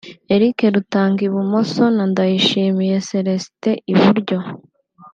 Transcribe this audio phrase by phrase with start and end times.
[0.33, 4.39] Eric Rutanga (Ibumoso) na Ndayishimiye Celestin (Ibumryo)